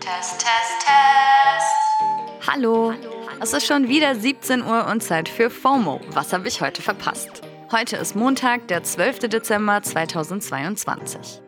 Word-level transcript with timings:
Test, 0.00 0.38
Test, 0.38 0.86
Test. 0.86 2.46
Hallo. 2.46 2.92
Es 3.40 3.52
ist 3.52 3.66
schon 3.66 3.88
wieder 3.88 4.14
17 4.14 4.62
Uhr 4.62 4.86
und 4.86 5.02
Zeit 5.02 5.28
für 5.28 5.48
FOMO. 5.48 6.00
Was 6.12 6.32
habe 6.32 6.48
ich 6.48 6.60
heute 6.60 6.82
verpasst? 6.82 7.42
Heute 7.72 7.96
ist 7.96 8.16
Montag, 8.16 8.68
der 8.68 8.82
12. 8.82 9.20
Dezember 9.20 9.82
2022. 9.82 11.40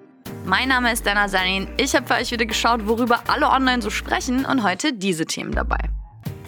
Mein 0.44 0.68
Name 0.68 0.92
ist 0.92 1.04
Dana 1.04 1.28
Sarin. 1.28 1.68
Ich 1.76 1.94
habe 1.94 2.06
für 2.06 2.14
euch 2.14 2.30
wieder 2.30 2.46
geschaut, 2.46 2.86
worüber 2.86 3.24
alle 3.28 3.48
online 3.48 3.82
so 3.82 3.90
sprechen 3.90 4.44
und 4.44 4.62
heute 4.62 4.92
diese 4.92 5.26
Themen 5.26 5.52
dabei. 5.52 5.90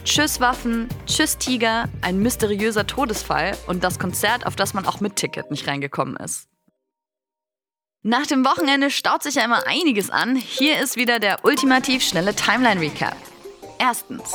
Tschüss 0.04 0.40
Waffen, 0.40 0.88
Tschüss 1.06 1.38
Tiger, 1.38 1.88
ein 2.02 2.18
mysteriöser 2.20 2.86
Todesfall 2.86 3.56
und 3.66 3.82
das 3.82 3.98
Konzert, 3.98 4.46
auf 4.46 4.56
das 4.56 4.74
man 4.74 4.86
auch 4.86 5.00
mit 5.00 5.16
Ticket 5.16 5.50
nicht 5.50 5.66
reingekommen 5.66 6.16
ist. 6.16 6.48
Nach 8.07 8.27
dem 8.27 8.45
Wochenende 8.45 8.91
staut 8.91 9.23
sich 9.23 9.37
ja 9.37 9.45
immer 9.46 9.66
einiges 9.66 10.11
an. 10.11 10.37
Hier 10.37 10.79
ist 10.79 10.96
wieder 10.96 11.18
der 11.18 11.43
ultimativ 11.43 12.02
schnelle 12.02 12.34
Timeline-Recap. 12.34 13.16
Erstens. 13.78 14.34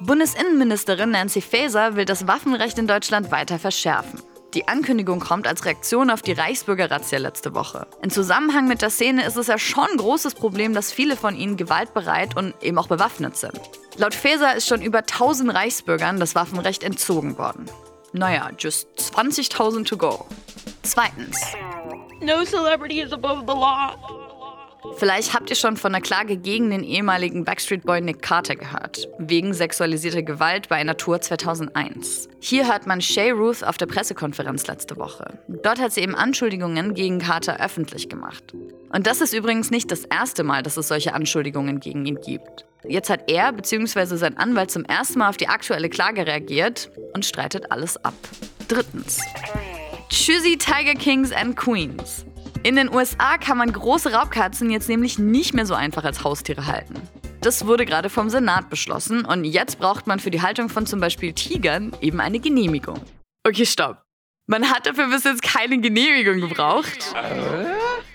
Bundesinnenministerin 0.00 1.10
Nancy 1.10 1.42
Faeser 1.42 1.96
will 1.96 2.06
das 2.06 2.26
Waffenrecht 2.26 2.78
in 2.78 2.86
Deutschland 2.86 3.30
weiter 3.30 3.58
verschärfen. 3.58 4.22
Die 4.54 4.66
Ankündigung 4.66 5.20
kommt 5.20 5.46
als 5.46 5.66
Reaktion 5.66 6.08
auf 6.08 6.22
die 6.22 6.32
Reichsbürger-Razzia 6.32 7.18
letzte 7.18 7.52
Woche. 7.52 7.86
In 8.02 8.08
Zusammenhang 8.08 8.66
mit 8.66 8.80
der 8.80 8.88
Szene 8.88 9.26
ist 9.26 9.36
es 9.36 9.48
ja 9.48 9.58
schon 9.58 9.88
ein 9.90 9.98
großes 9.98 10.34
Problem, 10.34 10.72
dass 10.72 10.90
viele 10.90 11.18
von 11.18 11.36
ihnen 11.36 11.58
gewaltbereit 11.58 12.34
und 12.34 12.54
eben 12.62 12.78
auch 12.78 12.88
bewaffnet 12.88 13.36
sind. 13.36 13.60
Laut 13.98 14.14
Faeser 14.14 14.56
ist 14.56 14.68
schon 14.68 14.80
über 14.80 15.00
1000 15.00 15.52
Reichsbürgern 15.52 16.18
das 16.18 16.34
Waffenrecht 16.34 16.82
entzogen 16.82 17.36
worden. 17.36 17.66
Naja, 18.14 18.52
just 18.58 18.88
20.000 18.96 19.84
to 19.84 19.98
go. 19.98 20.26
Zweitens. 20.82 21.38
No 22.20 22.44
celebrity 22.44 23.00
is 23.00 23.12
above 23.12 23.40
the 23.46 23.52
law. 23.52 23.94
Vielleicht 24.96 25.34
habt 25.34 25.50
ihr 25.50 25.56
schon 25.56 25.76
von 25.76 25.92
der 25.92 26.00
Klage 26.00 26.36
gegen 26.36 26.70
den 26.70 26.82
ehemaligen 26.82 27.44
Backstreet 27.44 27.84
Boy 27.84 28.00
Nick 28.00 28.22
Carter 28.22 28.56
gehört, 28.56 29.08
wegen 29.18 29.52
sexualisierter 29.52 30.22
Gewalt 30.22 30.68
bei 30.68 30.76
einer 30.76 30.96
Tour 30.96 31.20
2001. 31.20 32.28
Hier 32.40 32.68
hört 32.68 32.86
man 32.86 33.00
Shay 33.00 33.30
Ruth 33.30 33.62
auf 33.64 33.76
der 33.76 33.86
Pressekonferenz 33.86 34.66
letzte 34.66 34.96
Woche. 34.96 35.38
Dort 35.48 35.80
hat 35.80 35.92
sie 35.92 36.00
eben 36.00 36.14
Anschuldigungen 36.14 36.94
gegen 36.94 37.18
Carter 37.18 37.60
öffentlich 37.60 38.08
gemacht. 38.08 38.54
Und 38.90 39.06
das 39.06 39.20
ist 39.20 39.34
übrigens 39.34 39.70
nicht 39.70 39.90
das 39.90 40.04
erste 40.04 40.44
Mal, 40.44 40.62
dass 40.62 40.76
es 40.76 40.88
solche 40.88 41.12
Anschuldigungen 41.12 41.80
gegen 41.80 42.06
ihn 42.06 42.20
gibt. 42.20 42.64
Jetzt 42.88 43.10
hat 43.10 43.30
er 43.30 43.52
bzw. 43.52 44.16
sein 44.16 44.36
Anwalt 44.38 44.70
zum 44.70 44.84
ersten 44.84 45.18
Mal 45.18 45.28
auf 45.28 45.36
die 45.36 45.48
aktuelle 45.48 45.90
Klage 45.90 46.26
reagiert 46.26 46.90
und 47.12 47.26
streitet 47.26 47.70
alles 47.72 48.02
ab. 48.02 48.14
Drittens. 48.68 49.20
Tschüssi 50.16 50.56
Tiger 50.56 50.94
Kings 50.94 51.30
and 51.30 51.54
Queens. 51.56 52.24
In 52.62 52.76
den 52.76 52.92
USA 52.92 53.36
kann 53.36 53.58
man 53.58 53.70
große 53.70 54.12
Raubkatzen 54.14 54.70
jetzt 54.70 54.88
nämlich 54.88 55.18
nicht 55.18 55.52
mehr 55.52 55.66
so 55.66 55.74
einfach 55.74 56.04
als 56.04 56.24
Haustiere 56.24 56.66
halten. 56.66 56.94
Das 57.42 57.66
wurde 57.66 57.84
gerade 57.84 58.08
vom 58.08 58.30
Senat 58.30 58.70
beschlossen 58.70 59.26
und 59.26 59.44
jetzt 59.44 59.78
braucht 59.78 60.06
man 60.06 60.18
für 60.18 60.30
die 60.30 60.40
Haltung 60.40 60.70
von 60.70 60.86
zum 60.86 61.00
Beispiel 61.00 61.34
Tigern 61.34 61.92
eben 62.00 62.18
eine 62.20 62.40
Genehmigung. 62.40 62.98
Okay, 63.46 63.66
stopp. 63.66 64.04
Man 64.46 64.70
hat 64.70 64.86
dafür 64.86 65.10
bis 65.10 65.24
jetzt 65.24 65.42
keine 65.42 65.78
Genehmigung 65.78 66.40
gebraucht. 66.40 67.14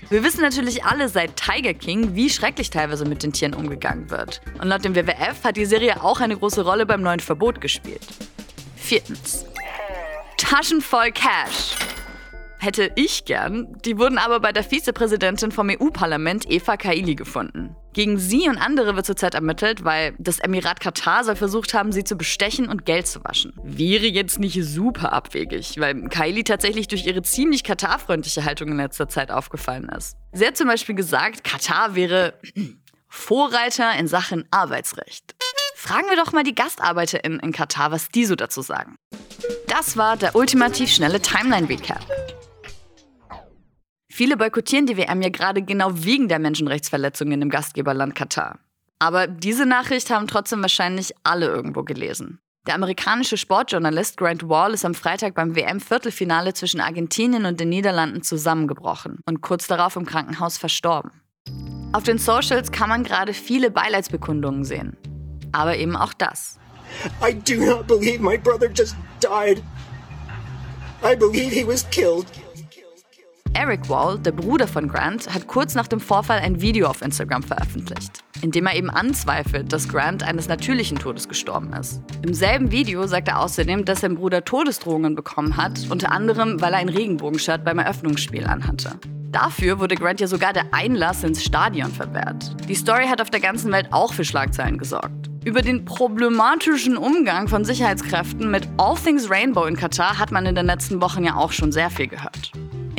Wir 0.09 0.23
wissen 0.23 0.41
natürlich 0.41 0.83
alle 0.83 1.07
seit 1.07 1.35
Tiger 1.35 1.75
King, 1.75 2.15
wie 2.15 2.31
schrecklich 2.31 2.71
teilweise 2.71 3.05
mit 3.05 3.21
den 3.21 3.31
Tieren 3.31 3.53
umgegangen 3.53 4.09
wird. 4.09 4.41
Und 4.59 4.67
laut 4.69 4.83
dem 4.83 4.95
WWF 4.95 5.43
hat 5.43 5.55
die 5.55 5.65
Serie 5.65 6.03
auch 6.03 6.19
eine 6.19 6.35
große 6.35 6.63
Rolle 6.63 6.87
beim 6.87 7.03
neuen 7.03 7.19
Verbot 7.19 7.61
gespielt. 7.61 8.01
Viertens. 8.75 9.45
Taschen 10.35 10.81
voll 10.81 11.11
Cash. 11.11 11.75
Hätte 12.63 12.91
ich 12.93 13.25
gern. 13.25 13.75
Die 13.85 13.97
wurden 13.97 14.19
aber 14.19 14.39
bei 14.39 14.51
der 14.51 14.63
Vizepräsidentin 14.63 15.51
vom 15.51 15.71
EU-Parlament, 15.71 16.47
Eva 16.47 16.77
Kaili, 16.77 17.15
gefunden. 17.15 17.75
Gegen 17.93 18.19
sie 18.19 18.47
und 18.47 18.59
andere 18.59 18.95
wird 18.95 19.07
zurzeit 19.07 19.33
ermittelt, 19.33 19.83
weil 19.83 20.13
das 20.19 20.37
Emirat 20.37 20.79
Katar 20.79 21.23
soll 21.23 21.35
versucht 21.35 21.73
haben, 21.73 21.91
sie 21.91 22.03
zu 22.03 22.15
bestechen 22.15 22.69
und 22.69 22.85
Geld 22.85 23.07
zu 23.07 23.23
waschen. 23.23 23.51
Wäre 23.63 24.05
jetzt 24.05 24.37
nicht 24.37 24.63
super 24.63 25.11
abwegig, 25.11 25.79
weil 25.79 26.07
Kaili 26.09 26.43
tatsächlich 26.43 26.87
durch 26.87 27.03
ihre 27.07 27.23
ziemlich 27.23 27.63
Katar-freundliche 27.63 28.45
Haltung 28.45 28.69
in 28.69 28.77
letzter 28.77 29.09
Zeit 29.09 29.31
aufgefallen 29.31 29.89
ist. 29.89 30.15
Sie 30.31 30.45
hat 30.45 30.55
zum 30.55 30.67
Beispiel 30.67 30.93
gesagt, 30.93 31.43
Katar 31.43 31.95
wäre 31.95 32.35
Vorreiter 33.09 33.97
in 33.97 34.05
Sachen 34.05 34.45
Arbeitsrecht. 34.51 35.33
Fragen 35.75 36.07
wir 36.09 36.15
doch 36.15 36.31
mal 36.31 36.43
die 36.43 36.53
GastarbeiterInnen 36.53 37.39
in 37.39 37.53
Katar, 37.53 37.89
was 37.91 38.09
die 38.09 38.25
so 38.25 38.35
dazu 38.35 38.61
sagen. 38.61 38.97
Das 39.65 39.97
war 39.97 40.15
der 40.15 40.35
ultimativ 40.35 40.91
schnelle 40.91 41.19
Timeline-Recap. 41.19 42.05
Viele 44.13 44.35
boykottieren 44.35 44.87
die 44.87 44.97
WM 44.97 45.21
ja 45.21 45.29
gerade 45.29 45.61
genau 45.61 45.91
wegen 45.93 46.27
der 46.27 46.37
Menschenrechtsverletzungen 46.37 47.41
im 47.41 47.49
Gastgeberland 47.49 48.13
Katar. 48.13 48.59
Aber 48.99 49.25
diese 49.25 49.65
Nachricht 49.65 50.09
haben 50.09 50.27
trotzdem 50.27 50.61
wahrscheinlich 50.61 51.13
alle 51.23 51.45
irgendwo 51.45 51.83
gelesen. 51.83 52.39
Der 52.67 52.75
amerikanische 52.75 53.37
Sportjournalist 53.37 54.17
Grant 54.17 54.49
Wall 54.49 54.73
ist 54.73 54.83
am 54.83 54.95
Freitag 54.95 55.33
beim 55.33 55.55
WM-Viertelfinale 55.55 56.53
zwischen 56.53 56.81
Argentinien 56.81 57.45
und 57.45 57.61
den 57.61 57.69
Niederlanden 57.69 58.21
zusammengebrochen 58.21 59.19
und 59.25 59.39
kurz 59.39 59.67
darauf 59.67 59.95
im 59.95 60.05
Krankenhaus 60.05 60.57
verstorben. 60.57 61.11
Auf 61.93 62.03
den 62.03 62.17
Socials 62.17 62.69
kann 62.73 62.89
man 62.89 63.05
gerade 63.05 63.33
viele 63.33 63.71
Beileidsbekundungen 63.71 64.65
sehen. 64.65 64.97
Aber 65.53 65.77
eben 65.77 65.95
auch 65.95 66.11
das. 66.11 66.59
I 67.25 67.33
do 67.33 67.65
not 67.65 67.87
believe 67.87 68.21
my 68.21 68.37
brother 68.37 68.69
just 68.69 68.97
died. 69.21 69.63
I 71.01 71.15
believe 71.15 71.55
he 71.55 71.65
was 71.65 71.89
killed. 71.91 72.25
Eric 73.53 73.89
Wall, 73.89 74.17
der 74.17 74.31
Bruder 74.31 74.67
von 74.67 74.87
Grant, 74.87 75.33
hat 75.33 75.47
kurz 75.47 75.75
nach 75.75 75.87
dem 75.87 75.99
Vorfall 75.99 76.39
ein 76.39 76.61
Video 76.61 76.87
auf 76.87 77.01
Instagram 77.01 77.43
veröffentlicht, 77.43 78.23
in 78.41 78.51
dem 78.51 78.65
er 78.65 78.75
eben 78.75 78.89
anzweifelt, 78.89 79.73
dass 79.73 79.89
Grant 79.89 80.23
eines 80.23 80.47
natürlichen 80.47 80.97
Todes 80.97 81.27
gestorben 81.27 81.73
ist. 81.73 82.01
Im 82.21 82.33
selben 82.33 82.71
Video 82.71 83.05
sagt 83.07 83.27
er 83.27 83.39
außerdem, 83.39 83.83
dass 83.85 84.01
sein 84.01 84.15
Bruder 84.15 84.45
Todesdrohungen 84.45 85.15
bekommen 85.15 85.57
hat, 85.57 85.79
unter 85.89 86.11
anderem, 86.11 86.61
weil 86.61 86.73
er 86.73 86.79
ein 86.79 86.89
Regenbogenshirt 86.89 87.65
beim 87.65 87.79
Eröffnungsspiel 87.79 88.45
anhatte. 88.45 88.91
Dafür 89.31 89.79
wurde 89.79 89.95
Grant 89.95 90.19
ja 90.19 90.27
sogar 90.27 90.53
der 90.53 90.73
Einlass 90.73 91.23
ins 91.23 91.43
Stadion 91.43 91.91
verwehrt. 91.91 92.55
Die 92.67 92.75
Story 92.75 93.07
hat 93.07 93.21
auf 93.21 93.29
der 93.29 93.39
ganzen 93.39 93.71
Welt 93.71 93.87
auch 93.91 94.13
für 94.13 94.25
Schlagzeilen 94.25 94.77
gesorgt. 94.77 95.29
Über 95.43 95.61
den 95.61 95.85
problematischen 95.85 96.97
Umgang 96.97 97.47
von 97.47 97.65
Sicherheitskräften 97.65 98.51
mit 98.51 98.67
All 98.77 98.95
Things 98.95 99.29
Rainbow 99.29 99.65
in 99.65 99.75
Katar 99.75 100.19
hat 100.19 100.31
man 100.31 100.45
in 100.45 100.55
den 100.55 100.65
letzten 100.65 101.01
Wochen 101.01 101.23
ja 101.23 101.35
auch 101.35 101.51
schon 101.51 101.71
sehr 101.71 101.89
viel 101.89 102.07
gehört. 102.07 102.51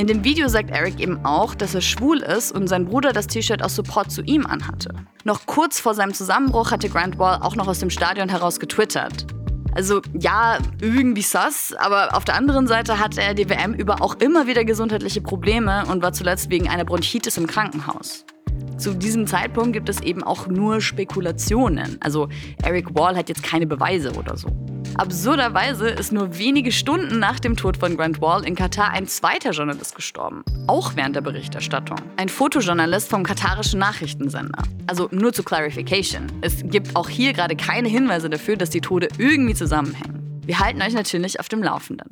In 0.03 0.09
dem 0.09 0.25
Video 0.25 0.49
sagt 0.49 0.71
Eric 0.71 0.99
eben 0.99 1.25
auch, 1.25 1.55
dass 1.55 1.77
er 1.77 1.81
schwul 1.81 2.19
ist 2.23 2.51
und 2.51 2.67
sein 2.67 2.87
Bruder 2.87 3.13
das 3.13 3.29
T-Shirt 3.29 3.63
aus 3.63 3.77
Support 3.77 4.11
zu 4.11 4.23
ihm 4.23 4.45
anhatte. 4.47 4.93
Noch 5.23 5.47
kurz 5.47 5.79
vor 5.79 5.95
seinem 5.95 6.13
Zusammenbruch 6.13 6.73
hatte 6.73 6.89
Grant 6.89 7.21
Wall 7.21 7.39
auch 7.41 7.55
noch 7.55 7.69
aus 7.69 7.79
dem 7.79 7.89
Stadion 7.89 8.29
heraus 8.29 8.59
getwittert. 8.59 9.29
Also 9.77 10.03
ja, 10.19 10.59
irgendwie 10.81 11.23
sass, 11.23 11.73
aber 11.79 12.17
auf 12.17 12.25
der 12.25 12.35
anderen 12.35 12.67
Seite 12.67 12.99
hatte 12.99 13.23
er 13.23 13.35
die 13.35 13.49
WM 13.49 13.75
über 13.75 14.03
auch 14.03 14.17
immer 14.17 14.49
wieder 14.49 14.65
gesundheitliche 14.65 15.21
Probleme 15.21 15.85
und 15.87 16.03
war 16.03 16.13
zuletzt 16.13 16.51
wegen 16.51 16.69
einer 16.69 16.85
Bronchitis 16.85 17.37
im 17.37 17.47
Krankenhaus. 17.47 18.25
Zu 18.79 18.95
diesem 18.95 19.29
Zeitpunkt 19.29 19.73
gibt 19.73 19.89
es 19.89 20.01
eben 20.01 20.25
auch 20.25 20.49
nur 20.49 20.81
Spekulationen. 20.81 21.99
Also 22.01 22.29
Eric 22.65 22.93
Wall 22.97 23.17
hat 23.17 23.29
jetzt 23.29 23.45
keine 23.45 23.69
Beweise 23.69 24.11
oder 24.15 24.37
so. 24.37 24.49
Absurderweise 24.97 25.89
ist 25.89 26.13
nur 26.13 26.39
wenige 26.39 26.71
Stunden 26.71 27.19
nach 27.19 27.41
dem 27.41 27.57
Tod 27.57 27.79
von 27.79 27.97
Grant 27.97 28.21
Wall 28.21 28.45
in 28.45 28.55
Katar 28.55 28.91
ein 28.91 29.07
zweiter 29.07 29.53
Journalist 29.53 29.95
gestorben. 29.95 30.45
Auch 30.67 30.97
während 30.97 31.17
der 31.17 31.23
Berichterstattung. 31.23 31.97
Ein 32.19 32.29
Fotojournalist 32.29 33.09
vom 33.09 33.23
katarischen 33.25 33.79
Nachrichtensender. 33.79 34.63
Also 34.87 35.09
nur 35.11 35.33
zur 35.33 35.47
Clarification. 35.47 36.27
Es 36.43 36.63
gibt 36.65 36.95
auch 36.95 37.09
hier 37.09 37.33
gerade 37.33 37.57
keine 37.57 37.89
Hinweise 37.89 38.29
dafür, 38.29 38.57
dass 38.57 38.69
die 38.69 38.83
Tode 38.83 39.09
irgendwie 39.17 39.55
zusammenhängen. 39.55 40.43
Wir 40.45 40.59
halten 40.59 40.83
euch 40.83 40.93
natürlich 40.93 41.41
auf 41.41 41.49
dem 41.49 41.63
Laufenden. 41.63 42.09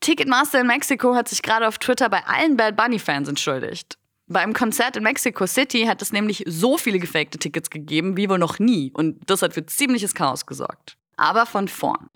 Ticketmaster 0.00 0.60
in 0.60 0.66
Mexiko 0.66 1.14
hat 1.14 1.28
sich 1.28 1.42
gerade 1.42 1.68
auf 1.68 1.78
Twitter 1.78 2.08
bei 2.08 2.24
allen 2.26 2.56
Bad 2.56 2.76
Bunny-Fans 2.76 3.28
entschuldigt. 3.28 3.98
Beim 4.32 4.54
Konzert 4.54 4.96
in 4.96 5.02
Mexico 5.02 5.46
City 5.46 5.84
hat 5.84 6.00
es 6.00 6.10
nämlich 6.10 6.42
so 6.46 6.78
viele 6.78 6.98
gefakte 6.98 7.38
Tickets 7.38 7.68
gegeben 7.68 8.16
wie 8.16 8.30
wohl 8.30 8.38
noch 8.38 8.58
nie 8.58 8.90
und 8.94 9.18
das 9.26 9.42
hat 9.42 9.52
für 9.52 9.66
ziemliches 9.66 10.14
Chaos 10.14 10.46
gesorgt. 10.46 10.96
Aber 11.18 11.44
von 11.44 11.68
vorn. 11.68 12.08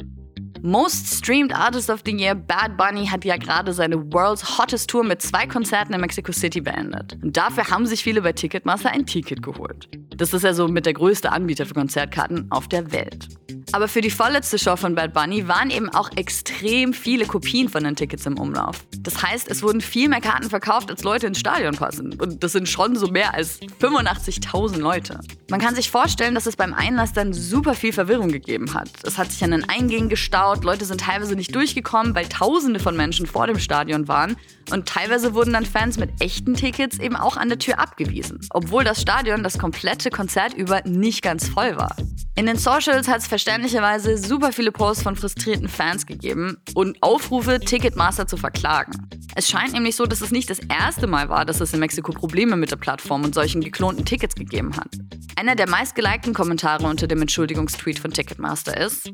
Most 0.63 1.15
Streamed 1.15 1.55
Artist 1.55 1.91
of 1.91 2.01
the 2.07 2.17
Year 2.17 2.35
Bad 2.35 2.79
Bunny 2.79 3.07
hat 3.07 3.27
ja 3.27 3.37
gerade 3.37 3.75
seine 3.75 4.13
World's 4.13 4.59
Hottest 4.59 4.89
Tour 4.89 5.05
mit 5.05 5.21
zwei 5.21 5.47
Konzerten 5.47 5.93
in 5.93 6.01
Mexico 6.01 6.33
City 6.33 6.63
beendet. 6.63 7.19
Und 7.23 7.37
dafür 7.37 7.69
haben 7.69 7.87
sich 7.87 8.03
viele 8.03 8.23
bei 8.23 8.33
Ticketmaster 8.33 8.91
ein 8.91 9.05
Ticket 9.05 9.43
geholt. 9.43 9.89
Das 10.17 10.33
ist 10.33 10.43
ja 10.43 10.55
so 10.55 10.67
mit 10.69 10.87
der 10.87 10.95
größte 10.95 11.31
Anbieter 11.31 11.67
für 11.67 11.75
Konzertkarten 11.75 12.51
auf 12.51 12.67
der 12.67 12.91
Welt. 12.93 13.29
Aber 13.73 13.89
für 13.89 14.01
die 14.01 14.11
vorletzte 14.11 14.59
Show 14.59 14.77
von 14.77 14.95
Bad 14.95 15.13
Bunny 15.13 15.49
waren 15.49 15.71
eben 15.71 15.89
auch 15.91 16.11
extrem 16.17 16.93
viele 16.93 17.27
Kopien 17.27 17.69
von 17.69 17.85
den 17.85 17.97
Tickets 17.97 18.25
im 18.27 18.39
Umlauf. 18.39 18.85
Das 19.01 19.23
heißt, 19.23 19.49
es 19.49 19.63
wurden 19.63 19.81
viel 19.81 20.09
mehr 20.09 20.21
Karten 20.21 20.49
verkauft, 20.49 20.91
als 20.91 21.03
Leute 21.03 21.27
ins 21.27 21.41
Stadion 21.41 21.75
passen. 21.75 22.15
Und 22.21 22.43
das 22.43 22.53
sind 22.53 22.69
schon 22.69 22.97
so 22.97 23.09
mehr 23.09 23.35
als 23.35 23.61
85.000 23.81 24.79
Leute. 24.79 25.21
Man 25.51 25.61
kann 25.61 25.75
sich 25.75 25.91
vorstellen, 25.91 26.35
dass 26.35 26.47
es 26.47 26.57
beim 26.57 26.75
Einlass 26.75 27.13
dann 27.13 27.33
super 27.33 27.75
viel 27.75 27.93
Verwirrung 27.93 28.29
gegeben 28.29 28.73
hat. 28.75 28.89
Es 29.03 29.19
hat 29.19 29.33
sich 29.33 29.43
an 29.43 29.51
den 29.51 29.69
Eingängen 29.69 30.09
gestaut. 30.09 30.65
Leute 30.65 30.85
sind 30.85 31.01
teilweise 31.01 31.35
nicht 31.35 31.55
durchgekommen, 31.55 32.15
weil 32.15 32.29
Tausende 32.29 32.81
von 32.81 32.97
Menschen 32.97 33.27
vor 33.27 33.47
dem 33.47 33.59
Stadion 33.59 34.09
waren. 34.09 34.37
Und 34.71 34.89
teilweise 34.89 35.35
wurden 35.35 35.53
dann 35.53 35.65
Fans 35.65 35.99
mit 35.99 36.11
echten 36.21 36.55
Tickets 36.55 36.99
eben 36.99 37.17
auch 37.17 37.37
an 37.37 37.49
der 37.49 37.59
Tür 37.59 37.79
abgewiesen, 37.79 38.41
obwohl 38.51 38.83
das 38.85 39.01
Stadion 39.01 39.43
das 39.43 39.59
komplette 39.59 40.11
Konzert 40.11 40.55
über 40.55 40.83
nicht 40.85 41.23
ganz 41.23 41.49
voll 41.49 41.77
war. 41.77 41.95
In 42.35 42.47
den 42.47 42.59
Socials 42.59 43.09
hat 43.09 43.21
es 43.21 43.27
verständlicherweise 43.57 44.19
super 44.19 44.53
viele 44.53 44.71
Posts 44.71 45.03
von 45.03 45.17
frustrierten 45.17 45.69
Fans 45.69 46.05
gegeben 46.05 46.59
und 46.75 47.03
Aufrufe, 47.03 47.59
Ticketmaster 47.59 48.27
zu 48.27 48.37
verklagen. 48.37 49.09
Es 49.35 49.49
scheint 49.49 49.73
nämlich 49.73 49.97
so, 49.97 50.05
dass 50.05 50.21
es 50.21 50.31
nicht 50.31 50.51
das 50.51 50.59
erste 50.59 51.07
Mal 51.07 51.31
war, 51.31 51.47
dass 51.47 51.63
es 51.63 51.73
in 51.73 51.81
Mexiko 51.81 52.13
Probleme 52.13 52.57
mit 52.57 52.71
der 52.71 52.77
Plattform 52.77 53.25
und 53.25 53.35
solchen 53.35 53.63
geklonten 53.63 54.05
Tickets 54.05 54.35
gegeben 54.35 54.77
hat. 54.77 54.91
Einer 55.37 55.55
der 55.55 55.71
meistgelikten 55.71 56.35
Kommentare 56.35 56.87
unter 56.87 57.07
dem 57.07 57.23
Entschuldigungstweet 57.23 57.99
von 57.99 58.11
Ticketmaster 58.11 58.79
ist, 58.79 59.11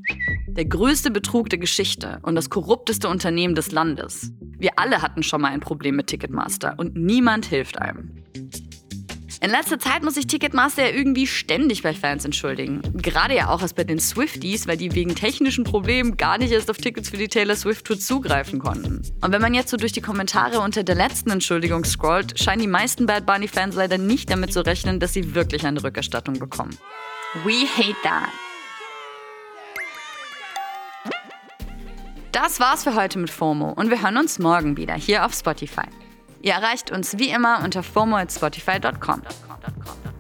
der 0.49 0.65
größte 0.65 1.13
Betrug 1.13 1.49
der 1.49 1.61
Geschichte 1.61 2.19
und 2.23 2.35
das 2.35 2.51
korrupteste 2.51 3.09
Unternehmen 3.09 3.55
des 3.55 3.71
Landes. 3.71 4.33
Wir 4.59 4.73
alle 4.77 5.03
hatten 5.03 5.23
schon 5.23 5.41
mal 5.41 5.53
ein 5.53 5.61
Problem 5.61 5.95
mit 5.95 6.09
Ticketmaster 6.09 6.75
und 6.79 6.97
niemand 6.97 7.47
hilft 7.47 7.81
einem. 7.81 8.25
In 9.43 9.51
letzter 9.51 9.77
Zeit 9.81 10.05
muss 10.05 10.15
sich 10.15 10.29
Ticketmaster 10.29 10.89
ja 10.89 10.97
irgendwie 10.97 11.27
ständig 11.27 11.83
bei 11.83 11.93
Fans 11.95 12.25
entschuldigen. 12.25 12.81
Gerade 12.95 13.35
ja 13.35 13.49
auch 13.49 13.61
erst 13.61 13.75
bei 13.75 13.83
den 13.83 13.99
Swifties, 13.99 14.69
weil 14.69 14.77
die 14.77 14.95
wegen 14.95 15.17
technischen 15.17 15.65
Problemen 15.65 16.17
gar 16.17 16.39
nicht 16.39 16.53
erst 16.53 16.71
auf 16.71 16.77
Tickets 16.77 17.09
für 17.09 17.17
die 17.17 17.27
Taylor 17.27 17.57
Swift 17.57 17.85
Tour 17.85 17.99
zugreifen 17.99 18.61
konnten. 18.61 19.03
Und 19.21 19.33
wenn 19.33 19.43
man 19.43 19.53
jetzt 19.53 19.71
so 19.71 19.77
durch 19.77 19.91
die 19.91 20.01
Kommentare 20.01 20.61
unter 20.61 20.85
der 20.85 20.95
letzten 20.95 21.33
Entschuldigung 21.33 21.85
scrollt, 21.85 22.39
scheinen 22.39 22.63
die 22.63 22.69
meisten 22.69 23.07
Bad 23.07 23.27
Bunny 23.27 23.49
Fans 23.49 23.75
leider 23.75 23.99
nicht 23.99 24.31
damit 24.31 24.53
zu 24.53 24.65
rechnen, 24.65 25.01
dass 25.01 25.13
sie 25.13 25.35
wirklich 25.35 25.67
eine 25.67 25.83
Rückerstattung 25.83 26.39
bekommen. 26.39 26.79
We 27.43 27.67
hate 27.67 27.97
that. 28.05 28.29
Das 32.31 32.61
war's 32.61 32.85
für 32.85 32.95
heute 32.95 33.19
mit 33.19 33.31
FOMO 33.31 33.73
und 33.73 33.91
wir 33.91 34.01
hören 34.01 34.19
uns 34.19 34.39
morgen 34.39 34.77
wieder 34.77 34.95
hier 34.95 35.27
auf 35.27 35.35
Spotify. 35.35 35.89
Ihr 36.43 36.53
erreicht 36.53 36.91
uns 36.91 37.19
wie 37.19 37.31
immer 37.31 37.63
unter 37.65 37.83
fomo.spotify.com. 37.83 39.23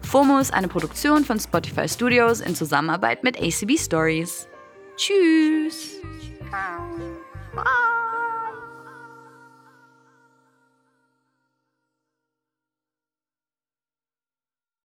FOMO 0.02 0.38
ist 0.38 0.54
eine 0.54 0.68
Produktion 0.68 1.24
von 1.24 1.40
Spotify 1.40 1.88
Studios 1.88 2.40
in 2.40 2.54
Zusammenarbeit 2.54 3.24
mit 3.24 3.40
ACB 3.40 3.78
Stories. 3.78 4.48
Tschüss. 4.96 6.00
Bye. 7.54 8.02